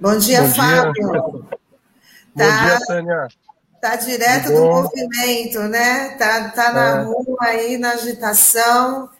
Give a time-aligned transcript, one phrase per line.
[0.00, 0.92] Bom dia, Bom Fábio.
[0.94, 1.22] Dia.
[1.22, 1.30] Tá,
[2.34, 3.28] Bom dia, Tânia.
[3.82, 6.16] Tá direto do movimento, né?
[6.16, 7.02] Tá, tá na é.
[7.02, 9.10] rua aí, na agitação.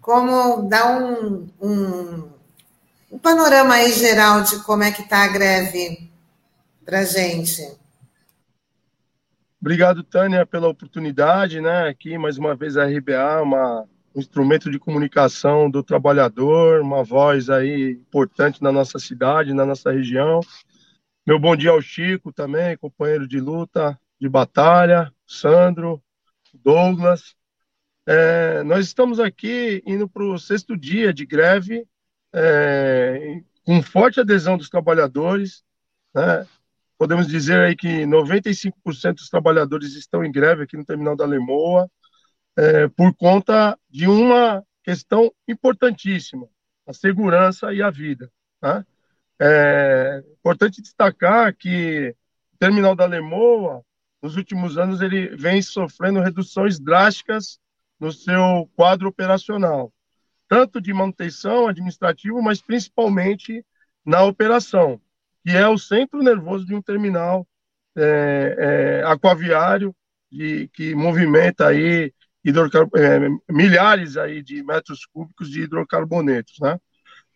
[0.00, 2.28] Como dar um, um,
[3.10, 6.08] um panorama aí geral de como é que tá a greve
[6.84, 7.76] para gente.
[9.60, 11.88] Obrigado, Tânia, pela oportunidade, né?
[11.88, 13.86] Aqui, mais uma vez, a RBA, uma, um
[14.18, 20.40] instrumento de comunicação do trabalhador, uma voz aí importante na nossa cidade, na nossa região.
[21.26, 26.02] Meu bom dia ao Chico também, companheiro de luta, de batalha, Sandro,
[26.54, 27.36] Douglas.
[28.06, 31.86] É, nós estamos aqui indo para o sexto dia de greve,
[32.32, 35.62] é, com forte adesão dos trabalhadores,
[36.14, 36.46] né?
[36.96, 41.88] podemos dizer aí que 95% dos trabalhadores estão em greve aqui no terminal da Lemoa,
[42.58, 46.48] é, por conta de uma questão importantíssima,
[46.84, 48.30] a segurança e a vida.
[48.60, 48.84] Tá?
[49.40, 52.12] É importante destacar que
[52.52, 53.84] o terminal da Lemoa,
[54.20, 57.60] nos últimos anos, ele vem sofrendo reduções drásticas
[58.00, 59.92] no seu quadro operacional,
[60.48, 63.64] tanto de manutenção administrativa, mas principalmente
[64.04, 65.00] na operação
[65.44, 67.46] que é o centro nervoso de um terminal
[67.96, 69.94] é, é, aquaviário
[70.30, 72.12] de, que movimenta aí
[72.50, 76.78] é, milhares aí de metros cúbicos de hidrocarbonetos, né?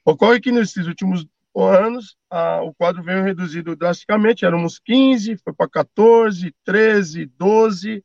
[0.04, 5.68] Ocorre que nesses últimos anos a, o quadro veio reduzido drasticamente, éramos 15, foi para
[5.68, 8.04] 14, 13, 12,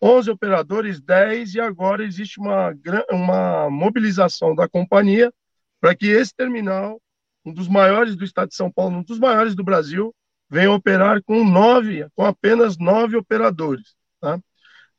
[0.00, 2.72] 11 operadores, 10, e agora existe uma,
[3.10, 5.32] uma mobilização da companhia
[5.80, 7.00] para que esse terminal
[7.48, 10.14] um dos maiores do estado de São Paulo, um dos maiores do Brasil,
[10.50, 13.94] vem operar com nove, com apenas nove operadores.
[14.20, 14.38] Tá?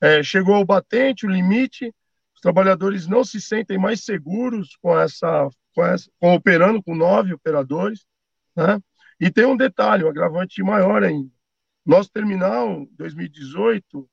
[0.02, 1.94] É, chegou ao batente, o limite,
[2.34, 7.34] os trabalhadores não se sentem mais seguros com essa, com, essa, com operando com nove
[7.34, 8.06] operadores.
[8.56, 8.80] Tá?
[9.20, 11.30] E tem um detalhe, um agravante maior ainda.
[11.86, 14.10] Nosso terminal 2018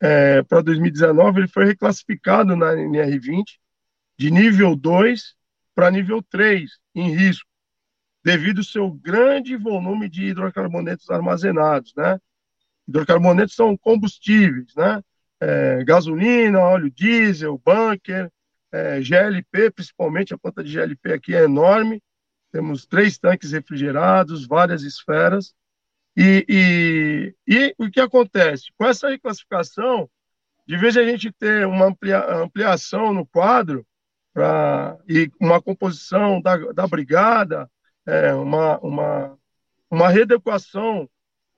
[0.00, 3.44] é, para 2019 ele foi reclassificado na NR20
[4.16, 5.34] de nível 2
[5.74, 7.48] para nível 3 em risco
[8.24, 12.18] devido ao seu grande volume de hidrocarbonetos armazenados, né?
[12.86, 15.02] Hidrocarbonetos são combustíveis, né?
[15.40, 18.30] É, gasolina, óleo diesel, bunker,
[18.72, 22.02] é, GLP, principalmente a planta de GLP aqui é enorme.
[22.50, 25.54] Temos três tanques refrigerados, várias esferas.
[26.16, 28.72] E, e, e o que acontece?
[28.76, 30.10] Com essa reclassificação,
[30.66, 33.86] de vez em a gente ter uma amplia, ampliação no quadro
[34.34, 37.70] pra, e uma composição da, da brigada,
[38.04, 39.38] é, uma, uma,
[39.90, 41.08] uma readequação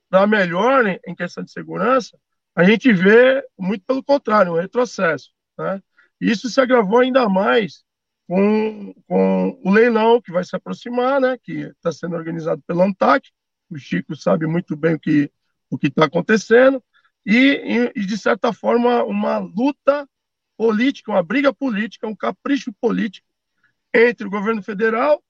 [0.09, 2.19] para melhor em questão de segurança,
[2.61, 5.31] a gente vê muito pelo contrário, um retrocesso.
[5.59, 5.83] Né?
[6.21, 7.83] Isso se agravou ainda mais
[8.29, 11.39] com, com o leilão que vai se aproximar, né?
[11.43, 13.31] que está sendo organizado pela ANTAC.
[13.71, 15.33] O Chico sabe muito bem o que
[15.71, 16.85] o está acontecendo.
[17.25, 20.07] E, e, de certa forma, uma luta
[20.55, 23.27] política, uma briga política, um capricho político
[23.95, 25.23] entre o governo federal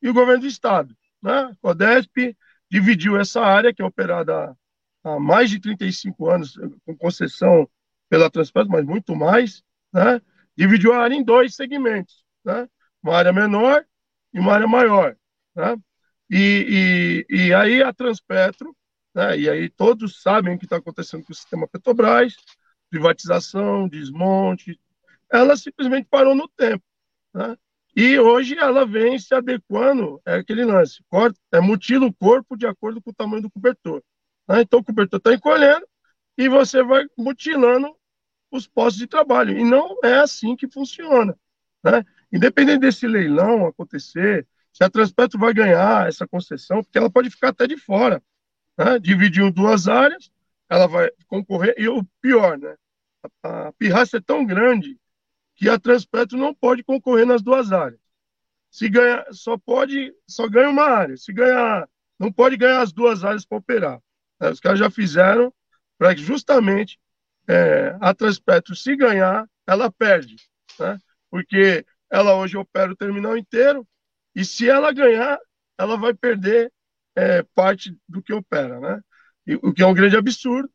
[0.00, 0.96] e o governo do estado.
[1.20, 1.50] Né?
[1.54, 2.36] O CODESP
[2.70, 4.56] dividiu essa área, que é operada
[5.04, 7.68] há mais de 35 anos, com concessão
[8.08, 10.20] pela Transpetro, mas muito mais, né?
[10.56, 12.68] dividiu a área em dois segmentos, né?
[13.02, 13.84] uma área menor
[14.32, 15.16] e uma área maior.
[15.54, 15.76] Né?
[16.30, 18.74] E, e, e aí a Transpetro,
[19.14, 19.38] né?
[19.38, 22.34] e aí todos sabem o que está acontecendo com o sistema Petrobras,
[22.90, 24.80] privatização, desmonte,
[25.30, 26.84] ela simplesmente parou no tempo.
[27.34, 27.56] Né?
[27.94, 32.66] E hoje ela vem se adequando, é aquele lance, corta, é, mutila o corpo de
[32.66, 34.02] acordo com o tamanho do cobertor.
[34.48, 34.62] Né?
[34.62, 35.86] Então o cobertor está encolhendo
[36.36, 37.94] e você vai mutilando
[38.50, 39.58] os postos de trabalho.
[39.58, 41.36] E não é assim que funciona.
[41.84, 42.04] Né?
[42.32, 47.48] Independente desse leilão acontecer, se a Transpetro vai ganhar essa concessão, porque ela pode ficar
[47.48, 48.22] até de fora.
[48.76, 48.98] Né?
[49.52, 50.30] Duas áreas,
[50.68, 51.74] ela vai concorrer.
[51.76, 52.76] E o pior, né?
[53.42, 54.98] a, a pirraça é tão grande
[55.54, 58.00] que a Transpetro não pode concorrer nas duas áreas.
[58.70, 61.16] Se ganha, só pode, só ganha uma área.
[61.16, 61.88] Se ganhar,
[62.18, 64.00] não pode ganhar as duas áreas para operar.
[64.40, 65.52] É, os caras já fizeram
[65.98, 66.98] para que justamente
[67.48, 70.36] é, a Transpetro, se ganhar, ela perde,
[70.78, 70.98] né?
[71.30, 73.86] Porque ela hoje opera o terminal inteiro
[74.34, 75.38] e se ela ganhar,
[75.78, 76.72] ela vai perder
[77.16, 79.00] é, parte do que opera, né?
[79.46, 80.70] E, o que é um grande absurdo.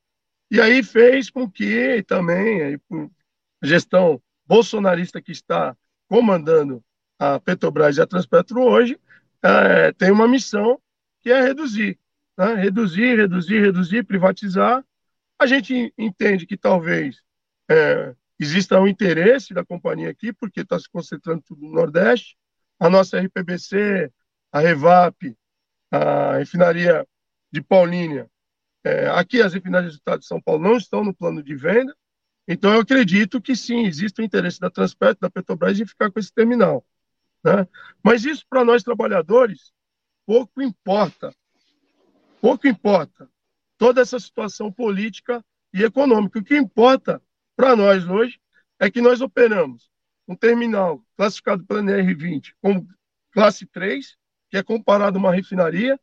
[0.51, 3.09] E aí fez com que também, aí, por
[3.63, 5.75] gestão bolsonarista que está
[6.07, 6.83] comandando
[7.17, 8.99] a Petrobras e a Transpetro hoje
[9.41, 10.79] é, tem uma missão
[11.21, 11.97] que é reduzir,
[12.37, 12.55] né?
[12.55, 14.83] reduzir, reduzir, reduzir, privatizar.
[15.39, 17.21] A gente entende que talvez
[17.69, 22.37] é, exista um interesse da companhia aqui, porque está se concentrando tudo no Nordeste.
[22.79, 24.11] A nossa RPBC,
[24.51, 25.35] a Revap,
[25.91, 27.07] a refinaria
[27.51, 28.29] de Paulínia.
[28.83, 31.95] É, aqui as refinarias do estado de São Paulo não estão no plano de venda,
[32.47, 36.19] então eu acredito que sim, existe o interesse da Transpetro, da Petrobras em ficar com
[36.19, 36.85] esse terminal.
[37.43, 37.67] Né?
[38.03, 39.71] Mas isso para nós trabalhadores
[40.25, 41.33] pouco importa.
[42.43, 43.29] Pouco importa
[43.77, 45.41] toda essa situação política
[45.73, 46.39] e econômica.
[46.39, 47.23] O que importa
[47.55, 48.37] para nós hoje
[48.77, 49.89] é que nós operamos
[50.27, 52.85] um terminal classificado pela NR20 como
[53.31, 54.17] classe 3,
[54.49, 55.97] que é comparado a uma refinaria,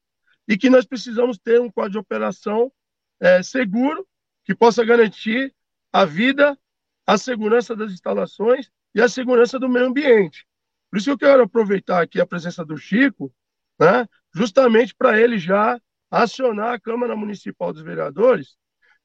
[0.49, 2.73] e que nós precisamos ter um quadro de operação
[3.21, 4.09] é, seguro,
[4.43, 5.55] que possa garantir
[5.93, 6.59] a vida,
[7.07, 10.47] a segurança das instalações e a segurança do meio ambiente.
[10.91, 13.31] Por isso que eu quero aproveitar aqui a presença do Chico,
[13.79, 15.79] né, justamente para ele já
[16.11, 18.57] acionar a Câmara Municipal dos Vereadores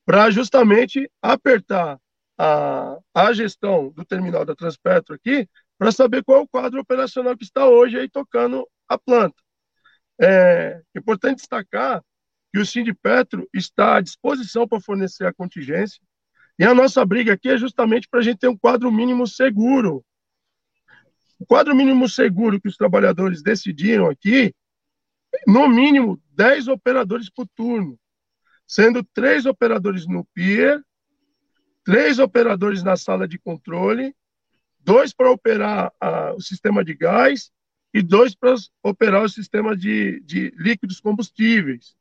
[0.05, 1.99] para justamente apertar
[2.37, 5.47] a, a gestão do terminal da Transpetro aqui
[5.77, 9.35] para saber qual é o quadro operacional que está hoje aí tocando a planta.
[10.19, 12.01] É importante destacar
[12.53, 15.99] que o Sindipetro está à disposição para fornecer a contingência
[16.57, 20.05] e a nossa briga aqui é justamente para a gente ter um quadro mínimo seguro.
[21.37, 24.53] O quadro mínimo seguro que os trabalhadores decidiram aqui,
[25.47, 27.99] no mínimo 10 operadores por turno,
[28.67, 30.83] sendo três operadores no pier
[31.85, 34.13] três operadores na sala de controle,
[34.79, 37.51] dois para operar a, o sistema de gás
[37.93, 41.95] e dois para operar o sistema de, de líquidos combustíveis.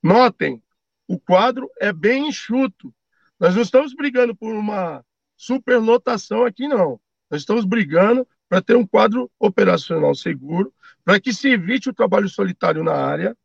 [0.00, 0.62] Notem,
[1.08, 2.94] o quadro é bem enxuto.
[3.38, 5.04] Nós não estamos brigando por uma
[5.36, 7.00] superlotação aqui, não.
[7.28, 10.72] Nós estamos brigando para ter um quadro operacional seguro,
[11.04, 13.36] para que se evite o trabalho solitário na área,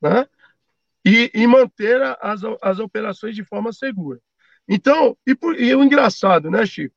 [0.00, 0.26] né?
[1.04, 4.20] E, e manter as, as operações de forma segura.
[4.68, 6.94] Então, e, por, e o engraçado, né, Chico?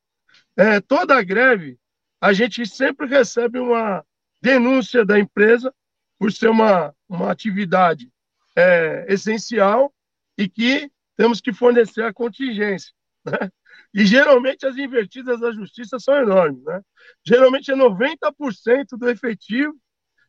[0.56, 1.78] É, toda a greve,
[2.20, 4.04] a gente sempre recebe uma
[4.40, 5.74] denúncia da empresa
[6.18, 8.10] por ser uma, uma atividade
[8.56, 9.92] é, essencial
[10.38, 12.92] e que temos que fornecer a contingência.
[13.24, 13.50] Né?
[13.92, 16.62] E geralmente as invertidas da justiça são enormes.
[16.64, 16.80] Né?
[17.24, 19.76] Geralmente é 90% do efetivo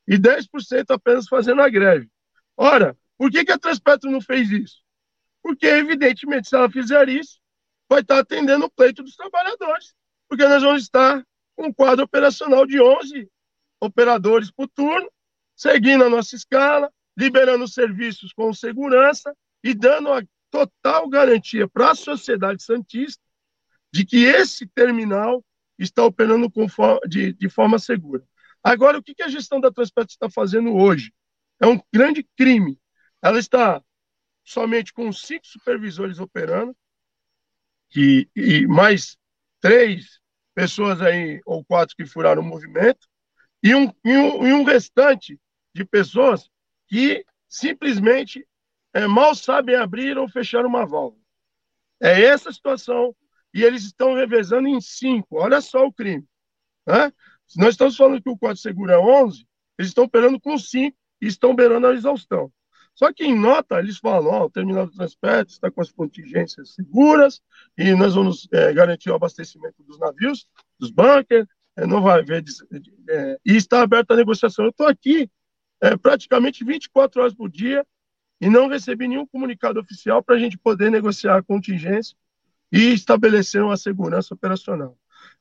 [0.08, 2.10] e 10% apenas fazendo a greve.
[2.56, 4.88] Ora, por que, que a Transpetro não fez isso?
[5.48, 7.40] porque, evidentemente, se ela fizer isso,
[7.90, 9.96] vai estar atendendo o pleito dos trabalhadores,
[10.28, 11.24] porque nós vamos estar
[11.56, 13.30] com um quadro operacional de 11
[13.80, 15.10] operadores por turno,
[15.56, 19.34] seguindo a nossa escala, liberando serviços com segurança
[19.64, 20.22] e dando a
[20.52, 23.24] total garantia para a sociedade santista
[23.90, 25.42] de que esse terminal
[25.80, 26.52] está operando
[27.08, 28.22] de, de, forma segura.
[28.68, 31.14] Agora, o que a gestão da Transpetro está fazendo hoje?
[31.58, 32.78] É um grande crime.
[33.22, 33.82] Ela está
[34.44, 36.76] somente com cinco supervisores operando,
[37.96, 39.18] e mais
[39.62, 40.20] três
[40.54, 43.08] pessoas aí, ou quatro que furaram o movimento,
[43.64, 45.40] e um, e um, e um restante
[45.74, 46.50] de pessoas
[46.90, 48.46] que simplesmente
[48.94, 51.24] é, mal sabem abrir ou fechar uma válvula.
[52.02, 53.16] É essa a situação,
[53.54, 55.38] e eles estão revezando em cinco.
[55.38, 56.28] Olha só o crime.
[56.86, 57.14] Né?
[57.56, 59.48] Nós estamos falando que o quadro seguro é 11,
[59.78, 62.52] eles estão operando com cinco e estão beirando a exaustão.
[62.94, 66.74] Só que em nota eles falam, ó, o terminal de transporte está com as contingências
[66.74, 67.42] seguras
[67.78, 70.48] e nós vamos é, garantir o abastecimento dos navios,
[70.80, 72.44] dos bunkers, é, não vai haver...
[73.10, 74.66] É, e está aberta a negociação.
[74.66, 75.30] Eu estou aqui
[75.80, 77.86] é, praticamente 24 horas por dia
[78.42, 82.18] e não recebi nenhum comunicado oficial para a gente poder negociar a contingência
[82.72, 84.98] e estabelecer uma segurança operacional.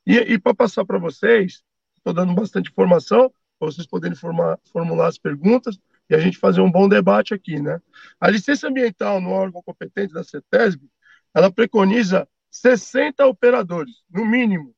[0.07, 1.63] E, e para passar para vocês,
[2.07, 5.77] estou dando bastante informação, para vocês poderem formar, formular as perguntas,
[6.09, 7.81] e a gente fazer um bom debate aqui, né?
[8.21, 10.89] A licença ambiental no órgão competente da CETESB,
[11.35, 14.73] ela preconiza 60 operadores, no mínimo,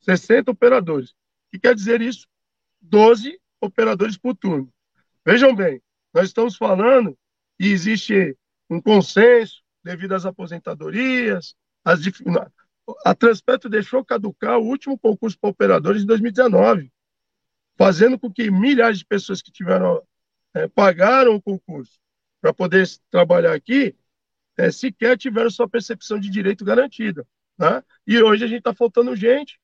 [0.00, 1.10] 60 operadores.
[1.10, 1.14] O
[1.52, 2.26] que quer dizer isso?
[2.82, 4.70] 12 operadores por turno.
[5.24, 5.80] Vejam bem,
[6.12, 7.16] nós estamos falando
[7.58, 8.36] e existe
[8.68, 12.02] um consenso devido às aposentadorias, as
[13.04, 16.92] a Transpetro deixou caducar o último concurso para operadores em 2019,
[17.76, 20.02] fazendo com que milhares de pessoas que tiveram
[20.54, 21.98] é, pagaram o concurso
[22.40, 23.96] para poder trabalhar aqui,
[24.56, 27.26] é, sequer tiveram sua percepção de direito garantida.
[27.58, 27.82] Né?
[28.06, 29.58] E hoje a gente está faltando gente.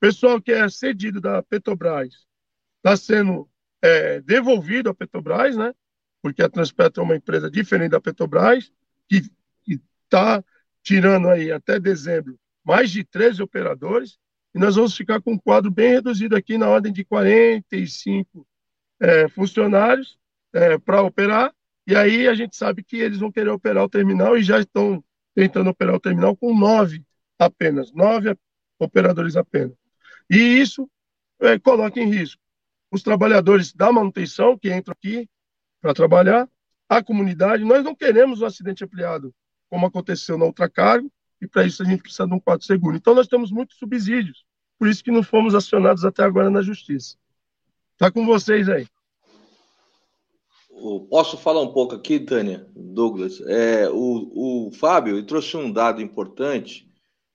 [0.00, 2.26] Pessoal que é cedido da Petrobras
[2.78, 3.48] está sendo
[3.80, 5.72] é, devolvido à Petrobras, né?
[6.20, 8.72] porque a Transpetro é uma empresa diferente da Petrobras,
[9.08, 9.22] que
[9.66, 10.42] está
[10.82, 14.18] tirando aí até dezembro mais de 13 operadores,
[14.54, 18.46] e nós vamos ficar com um quadro bem reduzido aqui, na ordem de 45
[19.00, 20.18] é, funcionários,
[20.52, 21.54] é, para operar,
[21.86, 25.02] e aí a gente sabe que eles vão querer operar o terminal e já estão
[25.34, 27.02] tentando operar o terminal com nove
[27.38, 28.36] apenas, nove
[28.78, 29.76] operadores apenas.
[30.30, 30.88] E isso
[31.40, 32.40] é, coloca em risco
[32.90, 35.28] os trabalhadores da manutenção que entram aqui,
[35.80, 36.48] para trabalhar,
[36.88, 37.64] a comunidade.
[37.64, 39.34] Nós não queremos um acidente ampliado,
[39.70, 41.08] como aconteceu na outra carga,
[41.42, 42.96] e para isso a gente precisa de um quadro seguro.
[42.96, 44.44] Então, nós temos muitos subsídios,
[44.78, 47.16] por isso que não fomos acionados até agora na Justiça.
[47.94, 48.86] Está com vocês aí.
[51.10, 53.40] Posso falar um pouco aqui, Tânia, Douglas?
[53.42, 56.88] É, o, o Fábio trouxe um dado importante,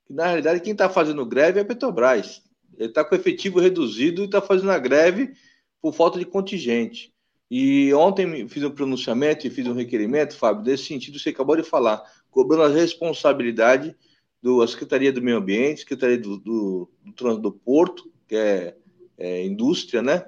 [0.06, 2.42] que na realidade quem está fazendo greve é a Petrobras.
[2.78, 5.34] Ele está com efetivo reduzido e está fazendo a greve
[5.82, 7.14] por falta de contingente.
[7.52, 11.64] E ontem fiz um pronunciamento e fiz um requerimento, Fábio, desse sentido, você acabou de
[11.64, 13.96] falar, cobrando a responsabilidade
[14.42, 18.76] da Secretaria do Meio Ambiente, Secretaria do, do, do, do Porto, que é,
[19.18, 20.26] é indústria, né?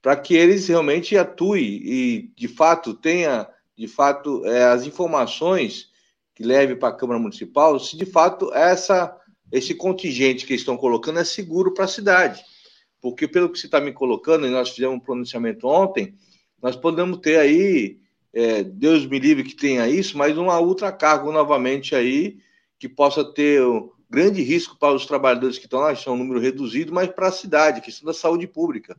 [0.00, 5.90] Para que eles realmente atuem e, de fato, tenha de fato é, as informações
[6.34, 9.16] que leve para a Câmara Municipal, se de fato essa
[9.50, 12.42] esse contingente que estão colocando é seguro para a cidade.
[13.00, 16.14] Porque, pelo que você está me colocando, e nós fizemos um pronunciamento ontem,
[16.60, 17.98] nós podemos ter aí,
[18.36, 22.36] é, Deus me livre que tenha isso, mas uma ultracargo novamente aí,
[22.78, 26.38] que possa ter um grande risco para os trabalhadores que estão lá, são um número
[26.38, 28.94] reduzido, mas para a cidade, questão da saúde pública.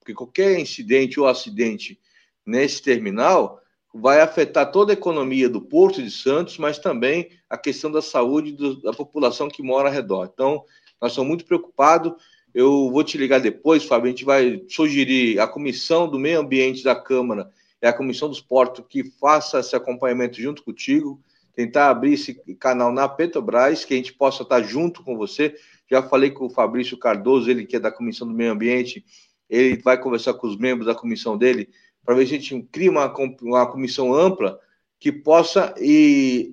[0.00, 2.00] Porque qualquer incidente ou acidente
[2.46, 3.60] nesse terminal
[3.92, 8.52] vai afetar toda a economia do Porto de Santos, mas também a questão da saúde
[8.52, 10.30] do, da população que mora ao redor.
[10.32, 10.64] Então,
[10.98, 12.14] nós estamos muito preocupados.
[12.54, 14.06] Eu vou te ligar depois, Fábio.
[14.06, 18.40] A gente vai sugerir a comissão do meio ambiente da Câmara e a comissão dos
[18.40, 21.20] portos que faça esse acompanhamento junto contigo,
[21.54, 25.54] tentar abrir esse canal na Petrobras, que a gente possa estar junto com você.
[25.90, 29.04] Já falei com o Fabrício Cardoso, ele que é da comissão do meio ambiente,
[29.48, 31.68] ele vai conversar com os membros da comissão dele
[32.04, 34.58] para ver se a gente cria uma, uma comissão ampla
[35.00, 36.52] que possa e,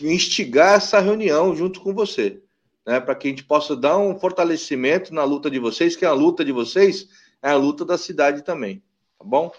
[0.00, 2.40] e instigar essa reunião junto com você,
[2.86, 6.08] né, para que a gente possa dar um fortalecimento na luta de vocês, que é
[6.08, 7.08] a luta de vocês
[7.42, 8.82] é a luta da cidade também,
[9.18, 9.52] tá bom?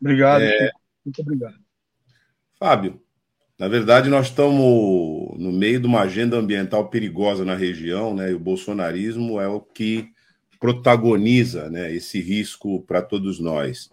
[0.00, 0.70] Obrigado, é...
[1.04, 1.56] muito obrigado.
[2.58, 3.00] Fábio,
[3.58, 8.30] na verdade, nós estamos no meio de uma agenda ambiental perigosa na região, né?
[8.30, 10.10] E o bolsonarismo é o que
[10.58, 13.90] protagoniza né, esse risco para todos nós.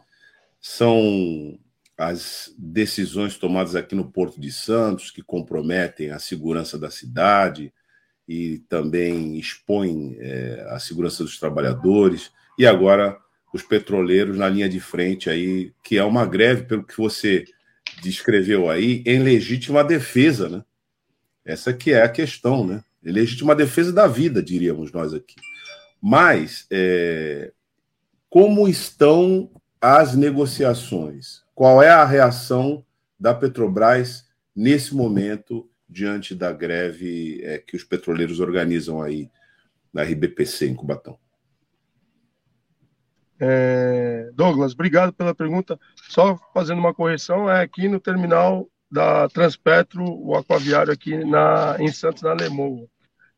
[0.59, 1.57] São
[1.97, 7.71] as decisões tomadas aqui no Porto de Santos que comprometem a segurança da cidade
[8.27, 13.17] e também expõem é, a segurança dos trabalhadores e agora
[13.53, 17.45] os petroleiros na linha de frente aí, que é uma greve, pelo que você
[18.01, 20.63] descreveu aí, em legítima defesa, né?
[21.45, 22.83] Essa que é a questão, né?
[23.03, 25.35] Em legítima defesa da vida, diríamos nós aqui.
[26.01, 27.51] Mas é,
[28.29, 31.43] como estão as negociações?
[31.53, 32.83] Qual é a reação
[33.19, 39.29] da Petrobras nesse momento diante da greve é, que os petroleiros organizam aí
[39.93, 41.19] na RBPC em Cubatão?
[43.39, 45.79] É, Douglas, obrigado pela pergunta.
[45.95, 51.91] Só fazendo uma correção, é aqui no terminal da Transpetro, o aquaviário aqui na, em
[51.91, 52.87] Santos, na Lemoa.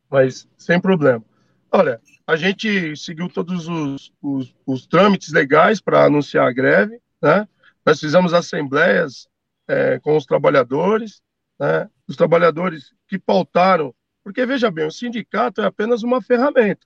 [0.09, 1.23] Mas sem problema.
[1.71, 7.47] Olha, a gente seguiu todos os, os, os trâmites legais para anunciar a greve, né?
[7.85, 9.27] Nós fizemos assembleias
[9.67, 11.21] é, com os trabalhadores,
[11.59, 11.89] né?
[12.07, 16.85] Os trabalhadores que pautaram, porque veja bem, o sindicato é apenas uma ferramenta,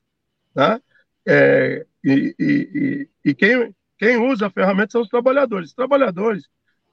[0.54, 0.80] né?
[1.26, 5.70] É, e, e, e, quem, quem usa a ferramenta são os trabalhadores.
[5.70, 6.48] Os trabalhadores,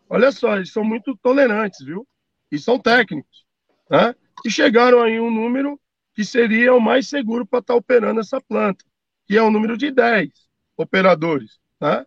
[0.09, 2.07] olha só, eles são muito tolerantes, viu?
[2.51, 3.45] E são técnicos,
[3.89, 4.15] né?
[4.45, 5.79] E chegaram aí um número
[6.13, 8.83] que seria o mais seguro para estar operando essa planta,
[9.25, 10.31] que é o número de 10
[10.75, 11.59] operadores.
[11.79, 12.05] Né?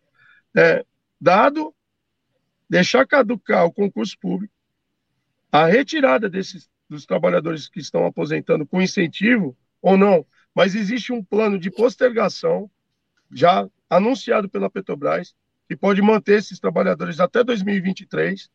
[0.56, 0.84] É,
[1.20, 1.74] dado
[2.68, 4.54] deixar caducar o concurso público,
[5.50, 11.22] a retirada desses dos trabalhadores que estão aposentando com incentivo ou não, mas existe um
[11.22, 12.70] plano de postergação
[13.30, 15.34] já anunciado pela Petrobras
[15.68, 18.50] que pode manter esses trabalhadores até 2023.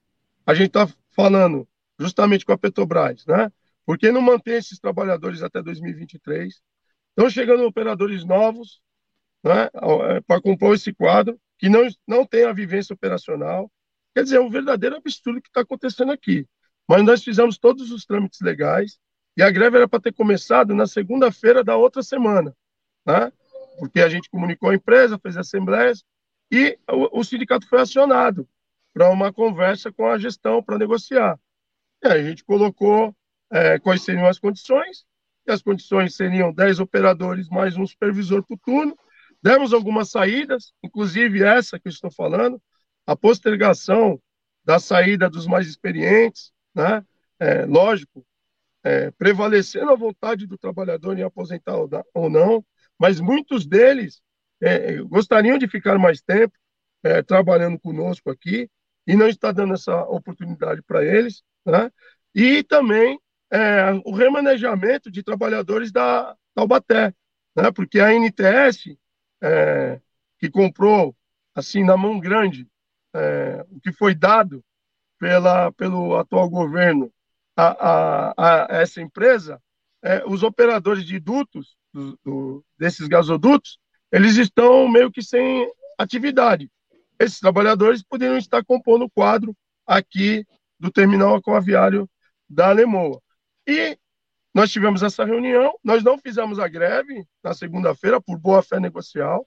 [0.46, 3.52] A gente está falando justamente com a Petrobras, né?
[3.86, 6.62] Por que não manter esses trabalhadores até 2023?
[7.10, 8.82] Estão chegando operadores novos
[9.44, 9.70] né,
[10.10, 13.72] é, para compor esse quadro, que não, não tem a vivência operacional.
[14.14, 16.48] Quer dizer, é um verdadeiro absurdo que está acontecendo aqui.
[16.88, 19.00] Mas nós fizemos todos os trâmites legais
[19.38, 22.56] e a greve era para ter começado na segunda-feira da outra semana,
[23.06, 23.32] né?
[23.78, 26.04] porque a gente comunicou a empresa, fez assembleias
[26.52, 28.48] e o, o sindicato foi acionado
[28.94, 31.40] para uma conversa com a gestão para negociar.
[32.04, 33.16] E a gente colocou
[33.52, 35.06] é, quais seriam as condições,
[35.48, 38.98] e as condições seriam 10 operadores mais um supervisor por turno.
[39.42, 42.62] Demos algumas saídas, inclusive essa que eu estou falando,
[43.06, 44.20] a postergação
[44.64, 47.06] da saída dos mais experientes, né?
[47.38, 48.26] É, lógico,
[48.86, 51.76] é, prevalecendo a vontade do trabalhador em aposentar
[52.14, 52.64] ou não,
[53.00, 54.22] mas muitos deles
[54.62, 56.58] é, gostariam de ficar mais tempo.
[57.04, 58.70] é, trabalhando conosco aqui
[59.08, 61.92] e não está dando essa oportunidade para eles, né?
[62.36, 63.20] E também
[63.52, 67.14] é, o remanejamento de trabalhadores da Taubaté,
[67.56, 67.72] né?
[67.72, 68.98] Porque a NTS,
[69.42, 70.02] é,
[70.40, 71.16] que comprou,
[71.56, 72.68] assim, na mão grande,
[73.14, 74.64] é, o que foi dado
[75.20, 77.12] pela, pelo atual governo
[77.56, 79.62] a, a, a essa empresa,
[80.04, 83.80] é, os operadores de dutos, do, do, desses gasodutos,
[84.12, 86.70] eles estão meio que sem atividade.
[87.18, 90.46] Esses trabalhadores poderiam estar compondo o quadro aqui
[90.80, 92.10] do terminal aquaviário
[92.50, 93.22] da Alemoa.
[93.68, 93.98] E
[94.54, 99.46] nós tivemos essa reunião, nós não fizemos a greve na segunda-feira por boa fé negocial,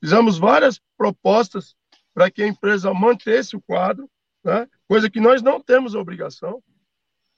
[0.00, 1.74] fizemos várias propostas
[2.14, 4.08] para que a empresa mantesse o quadro,
[4.44, 4.66] né?
[4.86, 6.62] coisa que nós não temos a obrigação.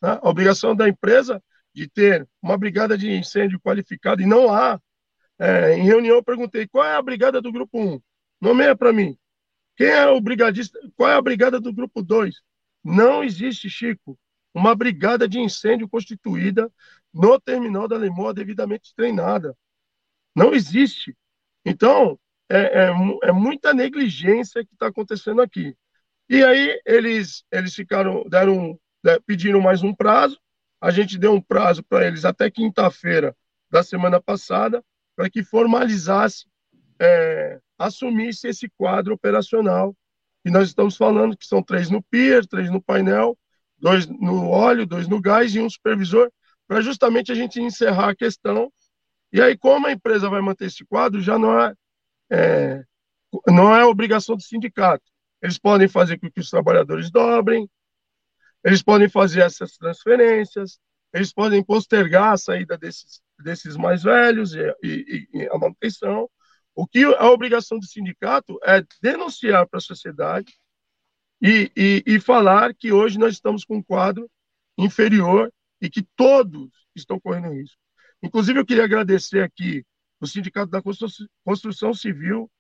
[0.00, 0.19] Né?
[0.23, 1.42] A obrigação da empresa
[1.75, 4.80] de ter uma brigada de incêndio qualificada, e não há.
[5.38, 8.00] É, em reunião eu perguntei, qual é a brigada do grupo 1?
[8.40, 9.16] Nomeia para mim.
[9.76, 10.78] Quem é o brigadista?
[10.97, 12.42] Qual é a brigada do grupo 2?
[12.85, 14.19] Não existe, Chico,
[14.52, 16.71] uma brigada de incêndio constituída
[17.12, 19.57] no terminal da Lemoa devidamente treinada.
[20.35, 21.16] Não existe.
[21.64, 22.90] Então, é, é,
[23.25, 25.75] é muita negligência que está acontecendo aqui.
[26.28, 30.38] E aí eles, eles ficaram, deram, né, pediram mais um prazo.
[30.80, 33.37] A gente deu um prazo para eles até quinta-feira
[33.71, 34.83] da semana passada
[35.14, 36.47] para que formalizasse
[36.99, 39.97] é, assumisse esse quadro operacional.
[40.45, 43.37] E nós estamos falando que são três no pier, três no painel,
[43.78, 46.30] dois no óleo, dois no gás e um supervisor,
[46.66, 48.73] para justamente a gente encerrar a questão.
[49.33, 51.75] E aí, como a empresa vai manter esse quadro, já não é,
[52.30, 52.85] é
[53.47, 55.04] não é obrigação do sindicato.
[55.42, 57.69] Eles podem fazer com que os trabalhadores dobrem,
[58.64, 60.79] eles podem fazer essas transferências,
[61.12, 66.29] eles podem postergar a saída desses, desses mais velhos e, e, e a manutenção,
[66.75, 70.55] o que a obrigação do sindicato é denunciar para a sociedade
[71.42, 74.31] e, e, e, falar que hoje nós estamos com um quadro
[74.79, 77.79] inferior e que todos estão correndo risco.
[78.23, 79.85] Inclusive, eu queria agradecer aqui
[80.20, 82.51] o Sindicato da Construção Civil,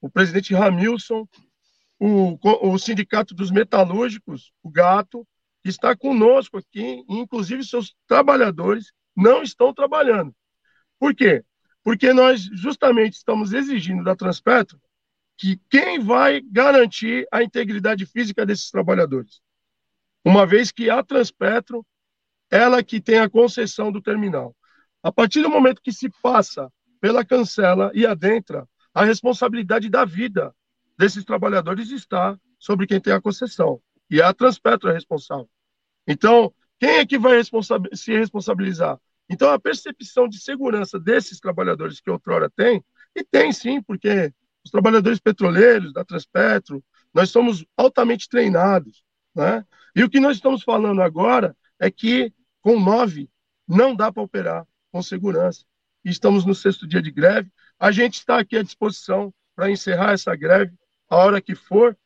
[0.00, 1.28] o presidente Ramilson,
[1.98, 5.26] o, o Sindicato dos Metalúrgicos, o Gato,
[5.64, 10.34] está conosco aqui, inclusive seus trabalhadores não estão trabalhando.
[10.98, 11.44] Por quê?
[11.82, 14.80] porque nós justamente estamos exigindo da Transpetro
[15.36, 19.40] que quem vai garantir a integridade física desses trabalhadores,
[20.24, 21.84] uma vez que a Transpetro
[22.50, 24.54] ela que tem a concessão do terminal.
[25.02, 26.70] A partir do momento que se passa
[27.00, 30.54] pela cancela e adentra, a responsabilidade da vida
[30.98, 33.80] desses trabalhadores está sobre quem tem a concessão.
[34.10, 35.48] E a Transpetro é responsável.
[36.06, 37.40] Então, quem é que vai
[37.92, 38.98] se responsabilizar?
[39.28, 44.32] Então, a percepção de segurança desses trabalhadores que outrora tem, e tem sim, porque
[44.64, 46.82] os trabalhadores petroleiros da Transpetro,
[47.14, 49.64] nós somos altamente treinados, né?
[49.94, 53.28] E o que nós estamos falando agora é que com nove
[53.66, 55.64] não dá para operar com segurança.
[56.04, 57.50] Estamos no sexto dia de greve.
[57.78, 60.74] A gente está aqui à disposição para encerrar essa greve
[61.08, 61.96] a hora que for,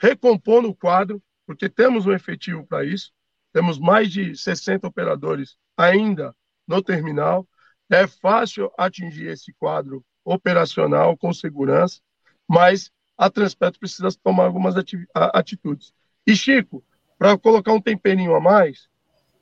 [0.00, 1.22] recompondo o quadro,
[1.52, 3.12] porque temos um efetivo para isso.
[3.52, 6.34] Temos mais de 60 operadores ainda
[6.66, 7.46] no terminal.
[7.90, 12.00] É fácil atingir esse quadro operacional com segurança,
[12.48, 14.74] mas a Transpetro precisa tomar algumas
[15.14, 15.92] atitudes.
[16.26, 16.82] E, Chico,
[17.18, 18.88] para colocar um temperinho a mais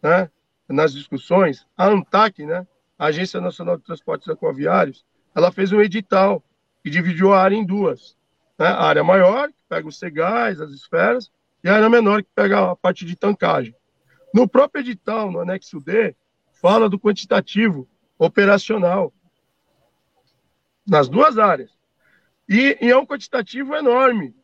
[0.02, 0.28] né,
[0.68, 2.66] nas discussões, a ANTAC, né,
[2.98, 6.42] a Agência Nacional de Transportes Aquaviários, ela fez um edital
[6.82, 8.16] que dividiu a área em duas.
[8.58, 8.66] Né?
[8.66, 11.30] A área maior, que pega os cegais, as esferas,
[11.62, 13.74] e a área menor, que pega a parte de tancagem.
[14.34, 16.14] No próprio edital, no anexo D,
[16.52, 19.12] fala do quantitativo operacional
[20.86, 21.70] nas duas áreas.
[22.48, 24.34] E, e, é um quantitativo enorme.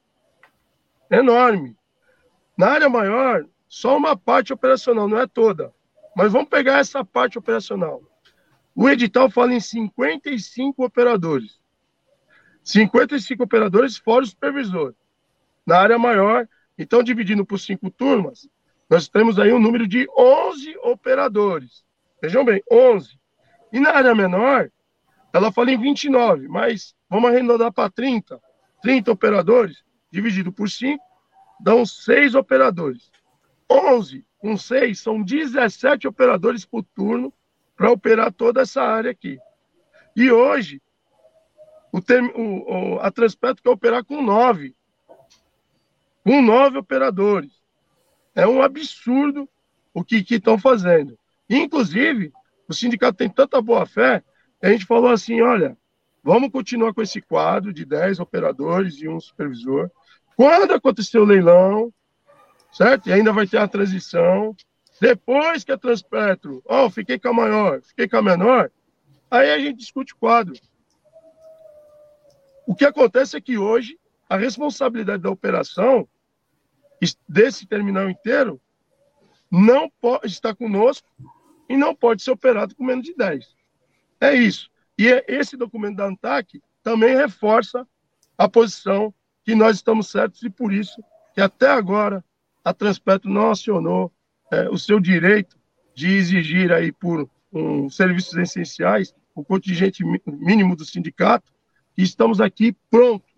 [1.11, 1.77] Enorme.
[2.57, 5.75] Na área maior, só uma parte operacional, não é toda.
[6.15, 8.03] Mas vamos pegar essa parte operacional.
[8.75, 11.61] O edital fala em 55 operadores.
[12.63, 14.95] 55 operadores fora o supervisor.
[15.67, 18.49] Na área maior, então dividindo por cinco turmas,
[18.89, 21.85] nós temos aí um número de 11 operadores.
[22.23, 23.19] Vejam bem, 11.
[23.73, 24.71] E na área menor,
[25.33, 28.41] ela fala em 29, mas vamos arredondar para 30.
[28.83, 31.03] 30 operadores, dividido por 5,
[31.61, 33.11] dão 6 operadores.
[33.71, 37.33] 11 com 6 são 17 operadores por turno
[37.77, 39.39] para operar toda essa área aqui.
[40.15, 40.81] E hoje,
[41.93, 44.75] o, term, o, o a Transpetro quer operar com 9.
[46.27, 47.53] Com 9 operadores.
[48.35, 49.49] É um absurdo
[49.95, 51.17] o que estão fazendo.
[51.49, 52.33] Inclusive,
[52.69, 54.25] o sindicato tem tanta boa fé,
[54.61, 55.79] a gente falou assim: olha,
[56.25, 59.89] vamos continuar com esse quadro de 10 operadores e um supervisor,
[60.35, 61.95] Quando acontecer o leilão,
[62.73, 63.09] certo?
[63.09, 64.53] E ainda vai ter a transição.
[65.01, 68.73] Depois que a Transpetro, ó, oh, fiquei com a maior, fiquei com a menor,
[69.31, 70.55] aí a gente discute o quadro.
[72.67, 73.97] O que acontece é que hoje
[74.29, 76.09] a responsabilidade da operação
[77.29, 78.61] desse terminal inteiro
[79.51, 81.09] não pode estar conosco
[81.69, 83.55] e não pode ser operado com menos de 10.
[84.21, 84.71] É isso.
[84.99, 87.87] E é esse documento da ANTAC também reforça
[88.39, 89.13] a posição
[89.45, 91.03] que nós estamos certos e por isso
[91.35, 92.25] que até agora
[92.65, 94.13] a Transpetro não acionou
[94.51, 95.57] é, o seu direito
[95.95, 101.53] de exigir aí por um, serviços essenciais o contingente mínimo do sindicato
[101.97, 103.31] e estamos aqui prontos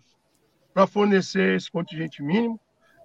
[0.73, 2.59] para fornecer esse contingente mínimo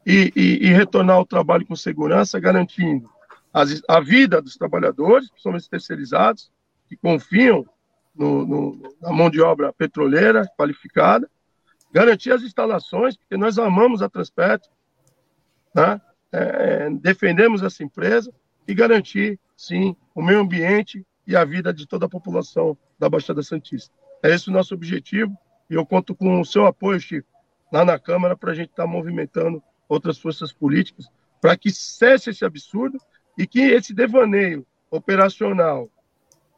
[0.06, 3.10] e, e, e, retornar ao trabalho com segurança, garantindo
[3.52, 6.50] as, a vida dos trabalhadores, principalmente terceirizados,
[6.88, 7.66] que confiam
[8.14, 11.28] no, no, na mão de obra petroleira qualificada,
[11.92, 14.70] garantir as instalações, porque nós amamos a Transpetro,
[15.74, 16.00] né?
[16.32, 18.32] é, defendemos essa empresa
[18.66, 23.42] e garantir, sim, o meio ambiente e a vida de toda a população da Baixada
[23.42, 23.94] Santista.
[24.22, 25.36] É esse o nosso objetivo
[25.70, 27.28] e eu conto com o seu apoio, Chico,
[27.72, 31.08] lá na Câmara, para a gente estar tá movimentando outras forças políticas
[31.40, 32.98] para que cesse esse absurdo
[33.36, 35.90] e que esse devaneio operacional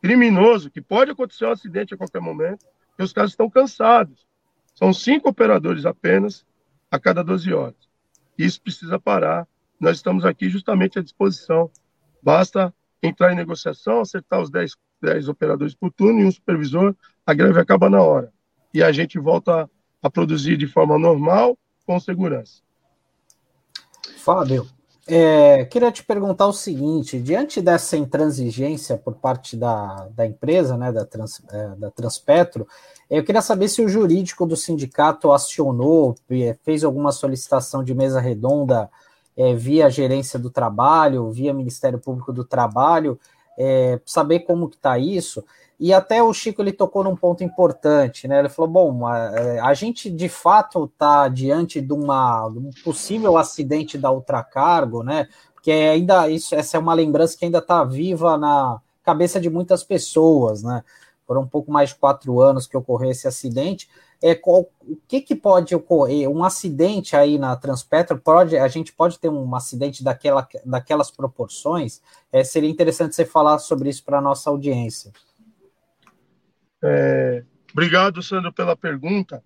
[0.01, 2.65] criminoso, que pode acontecer um acidente a qualquer momento,
[2.97, 4.27] que os caras estão cansados.
[4.75, 6.47] São cinco operadores apenas
[6.91, 7.89] a cada 12 horas.
[8.39, 11.71] Isso precisa parar nós estamos aqui justamente à disposição.
[12.23, 16.95] Basta entrar em negociação, acertar os 10, 10 operadores por turno e um supervisor,
[17.27, 18.33] a greve acaba na hora.
[18.73, 19.71] E a gente volta
[20.03, 22.63] a produzir de forma normal, com segurança.
[24.19, 24.67] Fábio,
[25.09, 30.91] é, queria te perguntar o seguinte: diante dessa intransigência por parte da, da empresa, né,
[30.91, 32.67] da, Trans, é, da Transpetro,
[33.09, 36.17] eu queria saber se o jurídico do sindicato acionou,
[36.65, 38.91] fez alguma solicitação de mesa redonda
[39.37, 43.19] é, via gerência do trabalho, via Ministério Público do Trabalho,
[43.57, 45.45] é, saber como que está isso.
[45.79, 48.39] E até o Chico ele tocou num ponto importante, né?
[48.39, 53.37] Ele falou: bom, a, a gente de fato está diante de, uma, de um possível
[53.37, 55.29] acidente da ultracargo, né?
[55.55, 59.85] Porque ainda isso, essa é uma lembrança que ainda está viva na cabeça de muitas
[59.85, 60.83] pessoas, né?
[61.27, 63.89] Foram um pouco mais de quatro anos que ocorreu esse acidente
[64.23, 66.29] é, qual, o que, que pode ocorrer?
[66.29, 72.01] Um acidente aí na Transpetro, pode, a gente pode ter um acidente daquela, daquelas proporções?
[72.33, 75.13] É, seria interessante você falar sobre isso para a nossa audiência.
[76.83, 79.43] É, obrigado, Sandro, pela pergunta.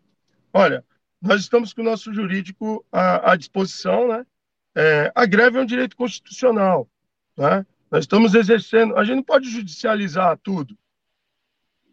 [0.52, 0.84] Olha,
[1.20, 4.26] nós estamos com o nosso jurídico à, à disposição, né?
[4.74, 6.88] É, a greve é um direito constitucional,
[7.36, 7.66] né?
[7.90, 10.78] Nós estamos exercendo, a gente não pode judicializar tudo,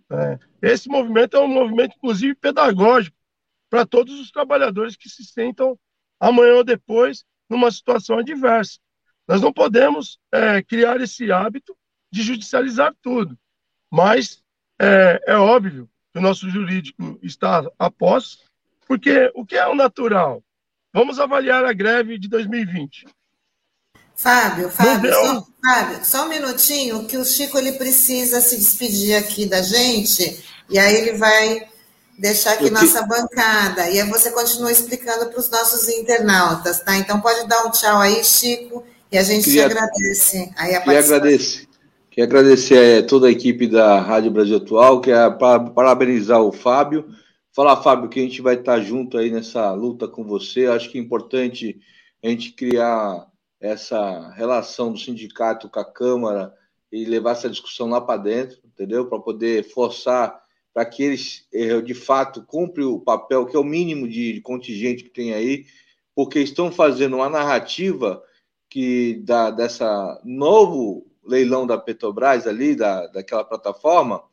[0.09, 3.15] é, esse movimento é um movimento, inclusive, pedagógico
[3.69, 5.77] para todos os trabalhadores que se sentam
[6.19, 8.79] amanhã ou depois numa situação adversa.
[9.27, 11.77] Nós não podemos é, criar esse hábito
[12.09, 13.37] de judicializar tudo,
[13.91, 14.41] mas
[14.79, 18.39] é, é óbvio que o nosso jurídico está a pós,
[18.87, 20.43] porque o que é o natural?
[20.93, 23.05] Vamos avaliar a greve de 2020.
[24.15, 29.45] Fábio, Fábio, só, Fábio, só um minutinho, que o Chico ele precisa se despedir aqui
[29.45, 31.67] da gente, e aí ele vai
[32.17, 36.97] deixar aqui nossa bancada, e aí você continua explicando para os nossos internautas, tá?
[36.97, 40.51] Então pode dar um tchau aí, Chico, e a gente queria, te agradece.
[40.57, 41.66] Aí a queria agradecer.
[42.17, 46.51] Queria agradecer a eh, toda a equipe da Rádio Brasil Atual, que é parabenizar o
[46.51, 47.07] Fábio.
[47.55, 50.65] Falar, Fábio, que a gente vai estar junto aí nessa luta com você.
[50.65, 51.79] Acho que é importante
[52.25, 53.27] a gente criar
[53.61, 56.51] essa relação do sindicato com a Câmara
[56.91, 59.05] e levar essa discussão lá para dentro, entendeu?
[59.05, 60.41] Para poder forçar
[60.73, 65.03] para que eles, eh, de fato, cumprem o papel que é o mínimo de contingente
[65.03, 65.65] que tem aí,
[66.15, 68.23] porque estão fazendo uma narrativa
[68.71, 74.23] que da, dessa novo leilão da Petrobras ali, da, daquela plataforma,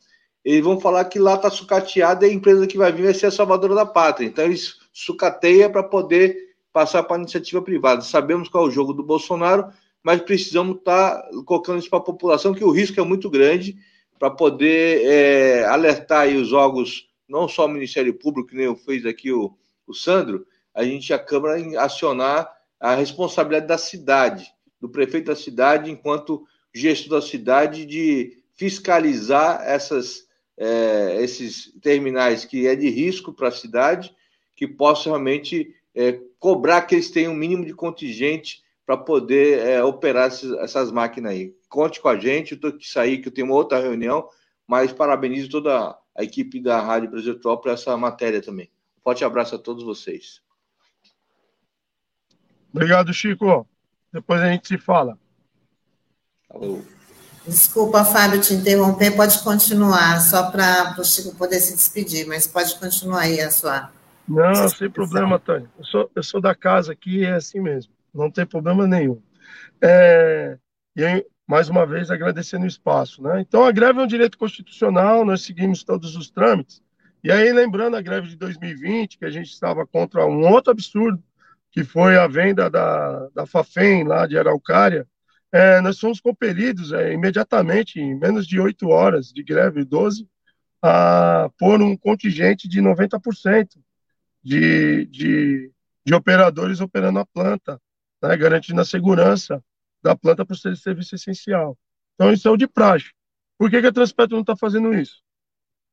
[0.45, 3.27] eles vão falar que lá está sucateada e a empresa que vai vir vai ser
[3.27, 4.27] a salvadora da pátria.
[4.27, 6.37] Então, eles sucateiam para poder
[6.73, 8.03] passar para a iniciativa privada.
[8.03, 9.69] Sabemos qual é o jogo do Bolsonaro,
[10.03, 13.77] mas precisamos estar tá colocando isso para a população, que o risco é muito grande,
[14.19, 19.07] para poder é, alertar os órgãos, não só o Ministério Público, que nem eu fez
[19.07, 25.27] aqui o, o Sandro, a gente, a Câmara, acionar a responsabilidade da cidade, do prefeito
[25.27, 32.91] da cidade, enquanto gestor da cidade, de fiscalizar essas, é, esses terminais que é de
[32.91, 34.15] risco para a cidade,
[34.57, 39.83] que possam realmente é, cobrar que eles tenham um mínimo de contingente para poder é,
[39.83, 41.55] operar esses, essas máquinas aí.
[41.69, 44.29] Conte com a gente, eu tenho que sair, que eu tenho uma outra reunião,
[44.67, 48.71] mas parabenizo toda a equipe da Rádio Brasil Top por essa matéria também.
[49.03, 50.41] Forte abraço a todos vocês.
[52.73, 53.67] Obrigado, Chico.
[54.13, 55.19] Depois a gente se fala.
[56.55, 56.83] Falou.
[57.47, 62.75] Desculpa, Fábio, te interromper, pode continuar, só para o Chico poder se despedir, mas pode
[62.79, 63.91] continuar aí a sua.
[64.27, 65.69] Não, sem problema, Tânia.
[65.79, 69.21] Eu sou, eu sou da casa aqui e é assim mesmo, não tem problema nenhum.
[69.83, 70.57] É,
[70.97, 73.23] e aí, mais uma vez, agradecendo o espaço.
[73.23, 73.43] Né?
[73.43, 76.83] Então, a greve é um direito constitucional, nós seguimos todos os trâmites.
[77.23, 81.23] E aí, lembrando a greve de 2020, que a gente estava contra um outro absurdo,
[81.71, 85.07] que foi a venda da, da Fafem, lá de Araucária,
[85.55, 90.29] é, nós fomos compelidos é, imediatamente, em menos de oito horas de greve, 12,
[90.83, 93.81] a pôr um contingente de 90%
[94.43, 95.73] de, de,
[96.05, 97.81] de operadores operando a planta,
[98.21, 99.63] né, garantindo a segurança
[100.03, 101.79] da planta para ser serviço essencial.
[102.17, 103.13] Então, isso é o de praxe.
[103.57, 105.23] Por que, que a Transpetro não está fazendo isso?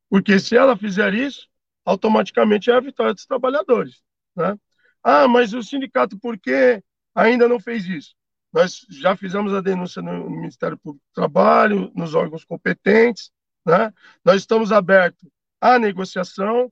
[0.10, 1.48] Porque se ela fizer isso,
[1.86, 4.02] automaticamente é a vitória dos trabalhadores.
[4.36, 4.58] Né?
[5.04, 6.82] Ah, mas o sindicato, por que
[7.14, 8.16] ainda não fez isso?
[8.52, 13.32] Nós já fizemos a denúncia no Ministério Público do Trabalho, nos órgãos competentes,
[13.66, 13.94] né?
[14.26, 16.72] Nós estamos abertos à negociação,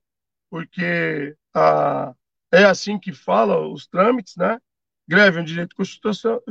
[0.50, 2.14] porque a,
[2.52, 4.60] é assim que fala os trâmites, né?
[5.08, 6.44] Greve é um direito constitucional,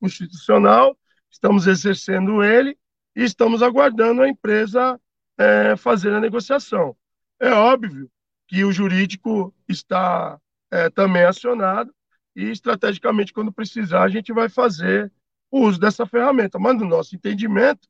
[0.00, 0.98] constitucional,
[1.30, 2.76] estamos exercendo ele
[3.14, 5.00] e estamos aguardando a empresa
[5.38, 6.96] é, fazer a negociação.
[7.40, 8.10] É óbvio
[8.46, 10.38] que o jurídico está
[10.70, 11.94] é, também acionado
[12.34, 15.12] e, estrategicamente, quando precisar, a gente vai fazer
[15.50, 16.58] o uso dessa ferramenta.
[16.58, 17.88] Mas, no nosso entendimento,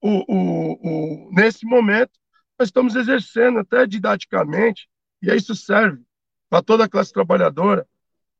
[0.00, 2.12] o, o, o, nesse momento,
[2.58, 4.88] nós estamos exercendo até didaticamente,
[5.22, 6.02] e isso serve
[6.48, 7.86] para toda a classe trabalhadora,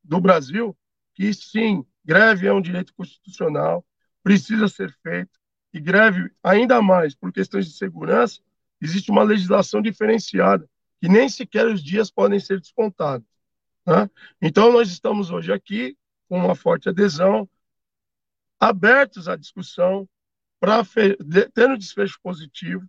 [0.03, 0.77] do Brasil
[1.15, 3.85] que sim, greve é um direito constitucional,
[4.23, 5.39] precisa ser feito,
[5.75, 8.41] e greve, ainda mais por questões de segurança,
[8.81, 10.69] existe uma legislação diferenciada,
[11.01, 13.27] que nem sequer os dias podem ser descontados.
[13.89, 14.11] Né?
[14.43, 15.97] Então, nós estamos hoje aqui
[16.29, 17.49] com uma forte adesão,
[18.61, 20.07] abertos à discussão,
[20.61, 20.85] para
[21.55, 22.85] ter um desfecho positivo.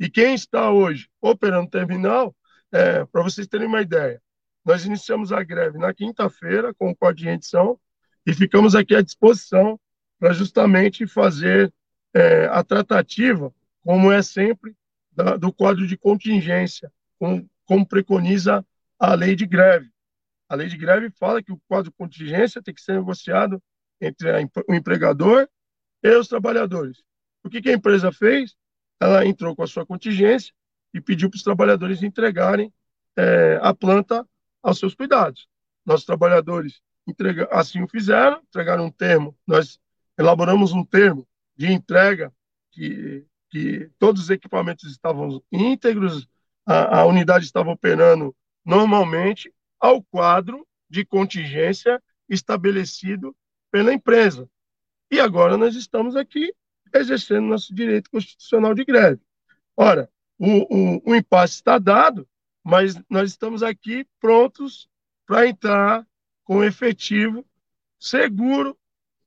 [0.00, 2.34] E quem está hoje operando terminal,
[2.72, 4.20] é, para vocês terem uma ideia,
[4.64, 7.78] nós iniciamos a greve na quinta-feira com o Código de Rendição
[8.26, 9.78] e ficamos aqui à disposição
[10.18, 11.72] para justamente fazer
[12.12, 14.74] é, a tratativa, como é sempre,
[15.12, 18.66] da, do quadro de contingência, com, como preconiza
[18.98, 19.91] a lei de greve.
[20.52, 23.58] A lei de greve fala que o quadro de contingência tem que ser negociado
[23.98, 24.36] entre a,
[24.68, 25.48] o empregador
[26.02, 27.02] e os trabalhadores.
[27.42, 28.54] O que, que a empresa fez?
[29.00, 30.52] Ela entrou com a sua contingência
[30.92, 32.70] e pediu para os trabalhadores entregarem
[33.16, 34.28] é, a planta
[34.62, 35.48] aos seus cuidados.
[35.86, 39.80] Nossos trabalhadores entrega, assim o fizeram, entregaram um termo, nós
[40.18, 42.30] elaboramos um termo de entrega
[42.72, 46.28] que, que todos os equipamentos estavam íntegros,
[46.66, 49.50] a, a unidade estava operando normalmente
[49.82, 53.36] ao quadro de contingência estabelecido
[53.68, 54.48] pela empresa.
[55.10, 56.54] E agora nós estamos aqui
[56.94, 59.20] exercendo nosso direito constitucional de greve.
[59.76, 62.28] Ora, o, o, o impasse está dado,
[62.62, 64.88] mas nós estamos aqui prontos
[65.26, 66.06] para entrar
[66.44, 67.44] com efetivo
[67.98, 68.78] seguro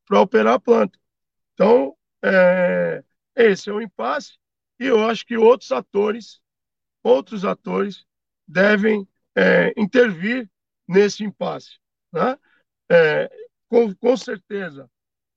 [0.06, 0.98] para operar a planta.
[1.54, 3.04] Então, é,
[3.36, 4.38] esse é o impasse
[4.80, 6.40] e eu acho que outros atores,
[7.04, 8.06] outros atores
[8.48, 10.50] devem é, intervir
[10.88, 11.78] nesse impasse.
[12.12, 12.38] Né?
[12.90, 13.30] É,
[13.68, 14.90] com, com certeza,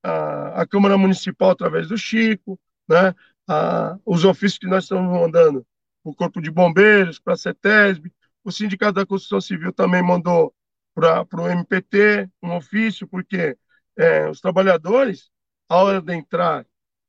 [0.03, 2.59] a, a, Câmara Municipal, através do Chico,
[2.89, 3.15] né?
[3.49, 5.67] a, os ofícios que nós estamos mandando
[6.05, 8.13] o Corpo de Bombeiros, para a CETESB.
[8.45, 10.55] O Sindicato da Construção Civil também mandou
[10.95, 13.57] para o MPT um ofício, porque
[13.97, 15.31] é, os trabalhadores,
[15.69, 16.67] a hora de entrar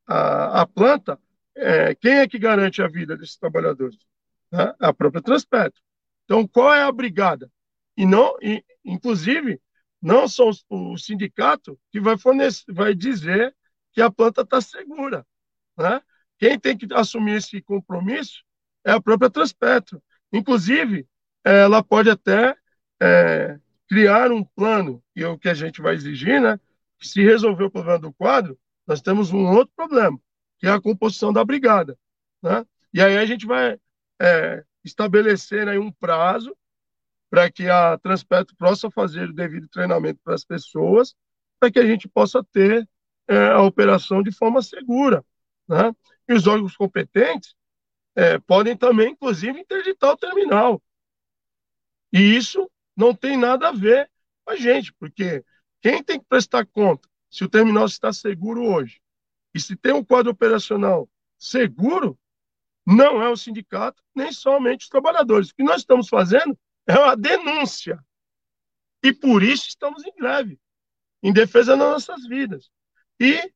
[0.08, 1.20] a, a planta,
[1.56, 3.98] é, quem é que garante a vida desses trabalhadores?
[4.52, 5.82] É a própria Transpetro.
[6.30, 7.52] Então, qual é a brigada?
[7.98, 9.60] E não, e, inclusive,
[10.00, 13.56] não são o sindicato que vai fornecer, vai dizer
[13.92, 15.26] que a planta está segura.
[15.76, 16.00] Né?
[16.38, 18.44] Quem tem que assumir esse compromisso
[18.86, 20.04] é a própria Transpetro.
[20.32, 21.08] Inclusive,
[21.44, 22.56] ela pode até
[23.02, 26.60] é, criar um plano, e é o que a gente vai exigir, né?
[27.00, 30.20] Que se resolver o problema do quadro, nós temos um outro problema,
[30.60, 31.98] que é a composição da brigada.
[32.40, 32.64] Né?
[32.94, 33.80] E aí a gente vai
[34.22, 36.56] é, estabelecer aí um prazo
[37.30, 41.16] para que a Transpetro possa fazer o devido treinamento para as pessoas,
[41.60, 42.88] para que a gente possa ter
[43.28, 45.24] é, a operação de forma segura.
[45.68, 45.94] Né?
[46.28, 47.56] E os órgãos competentes
[48.16, 50.82] é, podem também, inclusive, interditar o terminal.
[52.12, 54.10] E isso não tem nada a ver
[54.44, 55.44] com a gente, porque
[55.82, 59.00] quem tem que prestar conta se o terminal está seguro hoje
[59.54, 62.18] e se tem um quadro operacional seguro,
[62.90, 65.50] não é o sindicato, nem somente os trabalhadores.
[65.50, 68.04] O que nós estamos fazendo é uma denúncia.
[69.04, 70.60] E por isso estamos em greve,
[71.22, 72.70] em defesa das nossas vidas.
[73.20, 73.52] E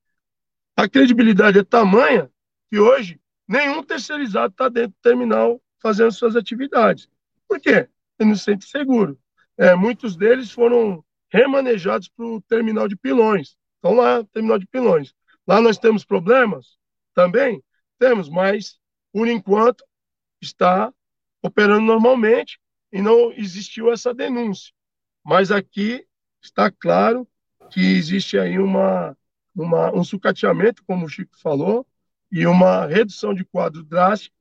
[0.75, 2.31] a credibilidade é tamanha
[2.69, 7.09] que hoje nenhum terceirizado está dentro do terminal fazendo suas atividades.
[7.47, 7.89] Por quê?
[8.19, 9.19] Ele não se sente seguro.
[9.57, 13.57] É, muitos deles foram remanejados para o terminal de pilões.
[13.79, 15.13] Então, lá, terminal de pilões.
[15.47, 16.77] Lá nós temos problemas?
[17.13, 17.63] Também
[17.99, 18.79] temos, mas,
[19.13, 19.85] por enquanto,
[20.41, 20.91] está
[21.41, 22.59] operando normalmente
[22.91, 24.73] e não existiu essa denúncia.
[25.23, 26.05] Mas aqui
[26.41, 27.27] está claro
[27.69, 29.15] que existe aí uma,
[29.55, 31.85] uma, um sucateamento, como o Chico falou,
[32.31, 34.35] e uma redução de quadro drástico,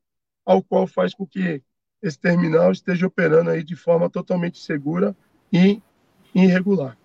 [0.45, 1.63] ao qual faz com que
[2.03, 5.15] esse terminal esteja operando aí de forma totalmente segura
[5.53, 5.81] e
[6.35, 6.97] irregular.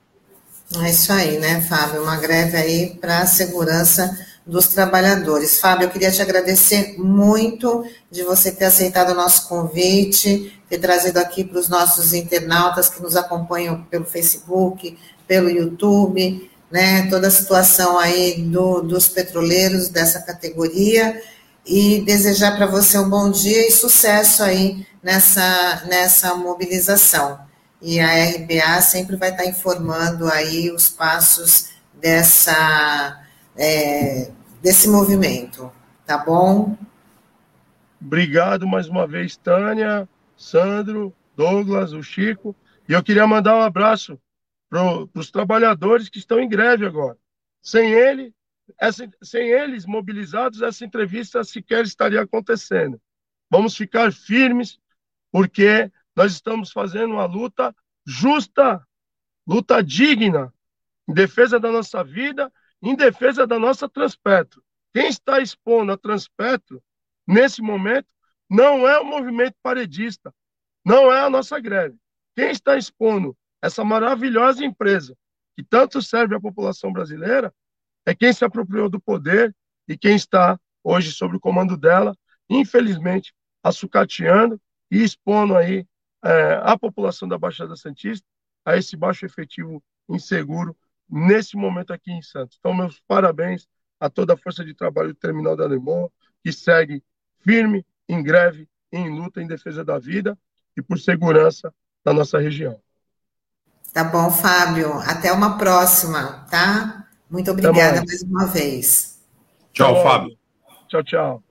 [0.75, 2.03] É isso aí, né, Fábio?
[2.03, 5.60] Uma greve aí para a segurança dos trabalhadores.
[5.60, 11.17] Fábio, eu queria te agradecer muito de você ter aceitado o nosso convite, ter trazido
[11.17, 17.31] aqui para os nossos internautas que nos acompanham pelo Facebook, pelo YouTube, né, toda a
[17.31, 21.21] situação aí do, dos petroleiros dessa categoria
[21.65, 27.39] e desejar para você um bom dia e sucesso aí nessa, nessa mobilização.
[27.81, 33.21] E a RBA sempre vai estar informando aí os passos dessa,
[33.55, 35.71] é, desse movimento,
[36.05, 36.77] tá bom?
[38.01, 42.55] Obrigado mais uma vez, Tânia, Sandro, Douglas, o Chico.
[42.87, 44.19] E eu queria mandar um abraço
[44.69, 47.17] para os trabalhadores que estão em greve agora.
[47.61, 48.33] Sem ele,
[48.79, 53.01] essa, sem eles mobilizados, essa entrevista sequer estaria acontecendo.
[53.49, 54.79] Vamos ficar firmes,
[55.31, 58.85] porque nós estamos fazendo uma luta justa,
[59.47, 60.53] luta digna,
[61.07, 64.63] em defesa da nossa vida, em defesa da nossa Transpetro.
[64.93, 66.81] Quem está expondo a Transpetro,
[67.27, 68.07] nesse momento,
[68.49, 70.33] não é o movimento paredista,
[70.85, 71.97] não é a nossa greve.
[72.35, 75.15] Quem está expondo essa maravilhosa empresa,
[75.55, 77.53] que tanto serve à população brasileira,
[78.05, 79.53] é quem se apropriou do poder
[79.87, 82.15] e quem está hoje sob o comando dela,
[82.49, 85.85] infelizmente, açucateando e expondo aí
[86.23, 88.25] é, a população da Baixada Santista
[88.63, 90.75] a esse baixo efetivo inseguro
[91.09, 92.57] nesse momento aqui em Santos.
[92.59, 93.67] Então, meus parabéns
[93.99, 96.11] a toda a força de trabalho do Terminal da Alemão,
[96.43, 97.03] que segue
[97.39, 100.37] firme, em greve, em luta em defesa da vida
[100.75, 102.79] e por segurança da nossa região.
[103.93, 104.93] Tá bom, Fábio.
[104.99, 107.07] Até uma próxima, tá?
[107.29, 108.05] Muito obrigada mais.
[108.05, 109.19] mais uma vez.
[109.73, 110.37] Tchau, Fábio.
[110.87, 111.46] Tchau, tchau.